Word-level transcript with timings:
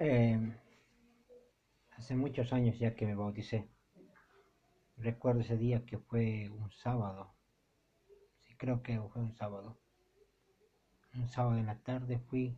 Eh, 0.00 0.38
hace 1.96 2.14
muchos 2.14 2.52
años 2.52 2.78
ya 2.78 2.94
que 2.94 3.04
me 3.04 3.16
bauticé. 3.16 3.68
Recuerdo 4.96 5.40
ese 5.40 5.56
día 5.56 5.84
que 5.84 5.98
fue 5.98 6.48
un 6.50 6.70
sábado. 6.70 7.34
Sí, 8.46 8.54
creo 8.56 8.80
que 8.80 9.00
fue 9.12 9.22
un 9.22 9.34
sábado. 9.34 9.76
Un 11.14 11.28
sábado 11.28 11.58
en 11.58 11.66
la 11.66 11.78
tarde 11.80 12.20
fui. 12.20 12.56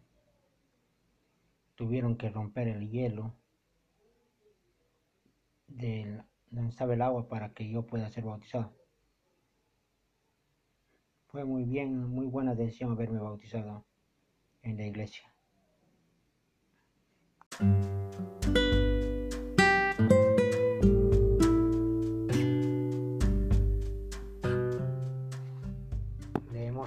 Tuvieron 1.77 2.19
que 2.19 2.29
romper 2.29 2.69
el 2.69 2.91
hielo 2.91 3.35
del 5.67 6.23
donde 6.51 6.71
estaba 6.71 6.93
el 6.93 7.01
agua 7.01 7.27
para 7.27 7.55
que 7.55 7.71
yo 7.71 7.87
pueda 7.87 8.11
ser 8.11 8.25
bautizado. 8.25 8.75
Fue 11.29 11.45
muy 11.45 11.65
bien, 11.65 12.07
muy 12.07 12.27
buena 12.27 12.55
decisión 12.55 12.93
haberme 12.93 13.21
bautizado 13.21 13.87
en 14.63 14.77
la 14.77 14.87
iglesia. 14.87 15.33
Leemos 17.61 17.77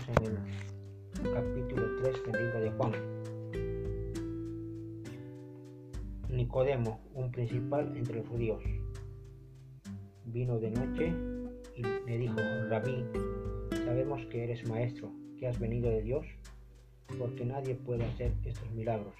en 0.10 0.26
el 0.26 1.32
capítulo 1.32 1.84
3 2.02 2.24
del 2.26 2.42
libro 2.42 2.60
de 2.60 2.72
Juan. 2.72 2.92
Nicodemo, 6.30 7.00
un 7.14 7.32
principal 7.32 7.96
entre 7.96 8.16
los 8.16 8.28
judíos, 8.28 8.64
vino 10.26 10.58
de 10.58 10.72
noche 10.72 11.14
y 11.76 11.84
le 11.84 12.18
dijo, 12.18 12.38
Rabí, 12.70 13.06
sabemos 13.86 14.26
que 14.26 14.46
eres 14.46 14.68
maestro, 14.68 15.12
que 15.38 15.48
has 15.48 15.60
venido 15.60 15.92
de 15.92 16.02
Dios, 16.02 16.26
porque 17.20 17.46
nadie 17.46 17.76
puede 17.76 18.06
hacer 18.06 18.34
estos 18.44 18.72
milagros 18.72 19.14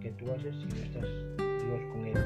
que 0.00 0.10
tú 0.12 0.30
haces 0.32 0.54
si 0.56 0.66
no 0.66 0.74
estás 0.76 1.08
Dios 1.36 1.80
con 1.92 2.06
él. 2.06 2.18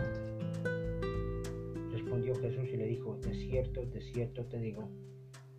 Respondió 1.92 2.34
Jesús 2.36 2.68
y 2.72 2.76
le 2.76 2.86
dijo, 2.86 3.16
de 3.18 3.34
cierto, 3.34 3.84
de 3.86 4.00
cierto 4.00 4.44
te 4.46 4.58
digo, 4.58 4.88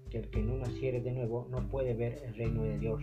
que 0.10 0.20
el 0.20 0.30
que 0.30 0.42
no 0.42 0.58
naciere 0.58 1.02
de 1.02 1.12
nuevo 1.12 1.48
no 1.50 1.68
puede 1.70 1.94
ver 1.94 2.22
el 2.26 2.36
reino 2.36 2.64
de 2.64 2.80
Dios. 2.80 3.02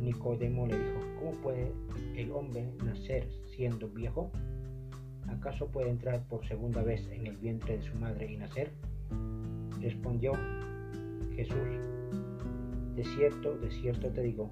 Nicodemo 0.00 0.66
le 0.66 0.78
dijo, 0.78 1.00
¿cómo 1.18 1.32
puede 1.42 1.72
el 2.16 2.30
hombre 2.32 2.72
nacer 2.84 3.28
siendo 3.54 3.88
viejo? 3.88 4.30
¿Acaso 5.28 5.66
puede 5.68 5.90
entrar 5.90 6.26
por 6.28 6.46
segunda 6.46 6.82
vez 6.82 7.06
en 7.12 7.26
el 7.26 7.36
vientre 7.36 7.78
de 7.78 7.82
su 7.82 7.94
madre 7.96 8.32
y 8.32 8.36
nacer? 8.36 8.70
Respondió 9.80 10.32
Jesús, 11.34 11.68
de 12.96 13.04
cierto, 13.04 13.56
de 13.58 13.70
cierto 13.70 14.08
te 14.08 14.22
digo, 14.22 14.50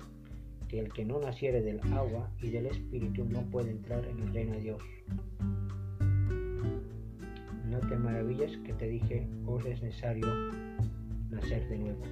que 0.69 0.80
el 0.80 0.92
que 0.92 1.05
no 1.05 1.19
naciere 1.19 1.62
del 1.62 1.80
agua 1.92 2.30
y 2.42 2.50
del 2.50 2.66
espíritu 2.66 3.24
no 3.24 3.41
puede 3.50 3.70
entrar 3.70 4.05
en 4.05 4.20
el 4.20 4.34
reino 4.34 4.52
de 4.52 4.61
Dios. 4.61 4.83
No 7.66 7.78
te 7.80 7.97
maravilles 7.97 8.56
que 8.58 8.72
te 8.75 8.88
dije, 8.88 9.27
os 9.47 9.64
es 9.64 9.83
necesario 9.83 10.27
nacer 11.30 11.69
de 11.69 11.78
nuevo. 11.78 12.02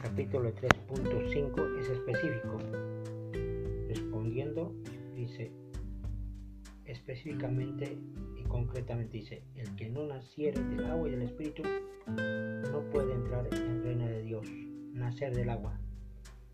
Capítulo 0.00 0.54
3.5 0.54 1.80
es 1.80 1.88
específico. 1.88 2.58
Respondiendo, 3.88 4.72
dice 5.14 5.50
específicamente 6.84 7.98
y 8.36 8.44
concretamente 8.44 9.18
dice, 9.18 9.42
el 9.56 9.74
que 9.76 9.90
no 9.90 10.06
naciere 10.06 10.62
del 10.62 10.84
agua 10.86 11.08
y 11.08 11.12
del 11.12 11.22
espíritu 11.22 11.62
no 12.06 12.90
puede 12.90 13.12
entrar 13.12 13.46
en 13.52 13.62
el 13.62 13.82
reino 13.82 14.06
de 14.06 14.22
Dios, 14.22 14.46
nacer 14.94 15.34
del 15.34 15.50
agua. 15.50 15.78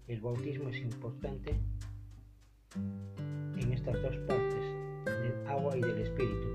El 0.09 0.21
bautismo 0.21 0.71
es 0.71 0.78
importante 0.78 1.55
en 2.75 3.72
estas 3.72 4.00
dos 4.03 4.16
partes, 4.26 4.65
del 5.05 5.47
agua 5.47 5.76
y 5.76 5.81
del 5.82 5.99
espíritu. 5.99 6.49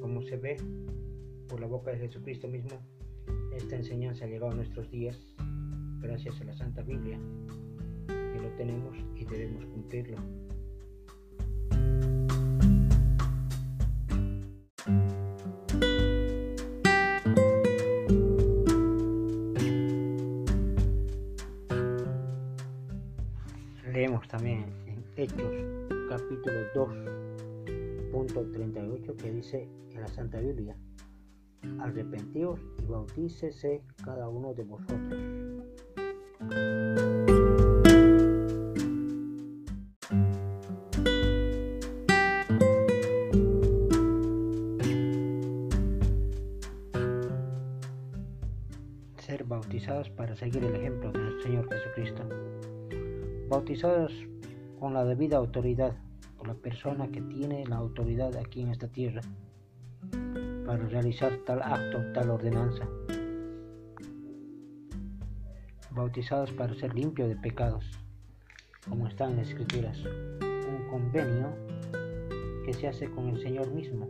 Como 0.00 0.22
se 0.22 0.36
ve 0.36 0.56
por 1.48 1.60
la 1.60 1.66
boca 1.66 1.92
de 1.92 1.98
Jesucristo 1.98 2.48
mismo, 2.48 2.80
esta 3.56 3.76
enseñanza 3.76 4.24
ha 4.24 4.28
llegado 4.28 4.52
a 4.52 4.54
nuestros 4.54 4.90
días 4.90 5.18
gracias 6.02 6.38
a 6.40 6.44
la 6.44 6.52
Santa 6.52 6.82
Biblia, 6.82 7.18
que 8.06 8.40
lo 8.40 8.48
tenemos 8.56 8.96
y 9.14 9.24
debemos 9.24 9.64
cumplirlo. 9.66 10.16
Leemos 23.92 24.26
también 24.26 24.64
en 24.86 25.04
Hechos 25.16 25.52
capítulo 26.08 26.72
2.38 26.74 29.16
que 29.16 29.30
dice 29.30 29.68
en 29.90 30.00
la 30.00 30.08
Santa 30.08 30.40
Biblia, 30.40 30.76
arrepentíos 31.78 32.58
y 32.82 32.86
bautícese 32.86 33.84
cada 34.04 34.28
uno 34.28 34.52
de 34.54 34.64
vosotros. 34.64 35.41
Ser 49.18 49.44
bautizados 49.44 50.10
para 50.10 50.34
seguir 50.34 50.64
el 50.64 50.74
ejemplo 50.74 51.12
de 51.12 51.18
nuestro 51.18 51.42
Señor 51.42 51.68
Jesucristo. 51.68 52.22
Bautizados 53.48 54.12
con 54.80 54.94
la 54.94 55.04
debida 55.04 55.36
autoridad 55.36 55.94
por 56.36 56.48
la 56.48 56.54
persona 56.54 57.06
que 57.08 57.22
tiene 57.22 57.64
la 57.66 57.76
autoridad 57.76 58.36
aquí 58.36 58.62
en 58.62 58.70
esta 58.70 58.88
tierra 58.88 59.20
para 60.66 60.88
realizar 60.88 61.38
tal 61.46 61.62
acto, 61.62 61.98
tal 62.12 62.30
ordenanza. 62.30 62.88
Bautizados 65.94 66.50
para 66.52 66.74
ser 66.74 66.94
limpios 66.94 67.28
de 67.28 67.36
pecados, 67.36 67.84
como 68.88 69.06
está 69.08 69.28
en 69.28 69.36
las 69.36 69.48
Escrituras. 69.48 69.98
Un 70.40 70.88
convenio 70.90 71.54
que 72.64 72.72
se 72.72 72.88
hace 72.88 73.10
con 73.10 73.28
el 73.28 73.38
Señor 73.42 73.70
mismo. 73.70 74.08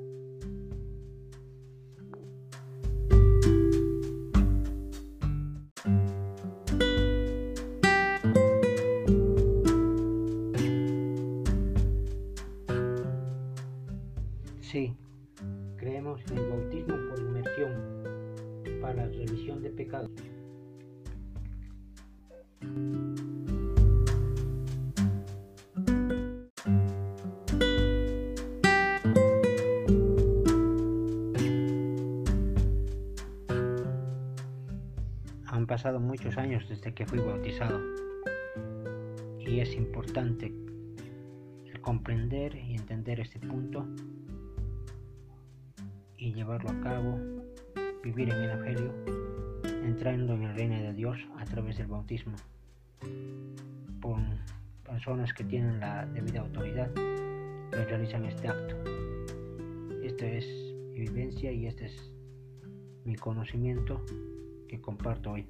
Sí, 14.61 14.97
creemos 15.77 16.23
en 16.31 16.39
el 16.39 16.49
bautismo 16.49 16.95
por 17.11 17.19
inmersión 17.19 18.81
para 18.81 18.95
la 18.95 19.07
remisión 19.09 19.61
de 19.63 19.71
pecados. 19.71 20.11
Han 35.47 35.67
pasado 35.67 36.01
muchos 36.01 36.37
años 36.39 36.69
desde 36.69 36.95
que 36.95 37.07
fui 37.07 37.19
bautizado 37.19 37.81
y 39.39 39.61
es 39.61 39.75
importante 39.75 40.53
comprender 41.83 42.55
y 42.55 42.75
entender 42.75 43.21
este 43.21 43.39
punto 43.41 43.87
y 46.17 46.33
llevarlo 46.33 46.71
a 46.71 46.81
cabo, 46.81 47.19
vivir 48.03 48.31
en 48.31 48.37
el 48.37 48.51
Evangelio, 48.51 48.95
entrando 49.85 50.35
en 50.35 50.43
el 50.45 50.55
reino 50.55 50.77
de 50.77 50.93
Dios 50.93 51.19
a 51.39 51.45
través 51.45 51.79
del 51.79 51.87
bautismo, 51.87 52.37
por 54.01 54.19
personas 54.85 55.33
que 55.33 55.45
tienen 55.45 55.81
la 55.81 56.07
debida 56.07 56.41
autoridad 56.41 56.93
que 56.93 57.85
realizan 57.85 58.25
este 58.25 58.49
acto. 58.49 58.77
Esta 60.03 60.27
es 60.27 60.47
mi 60.93 61.01
vivencia 61.01 61.53
y 61.53 61.67
este 61.67 61.87
es 61.87 62.13
mi 63.05 63.17
conocimiento 63.17 64.05
que 64.69 64.81
comparto 64.81 65.33
hoy. 65.33 65.47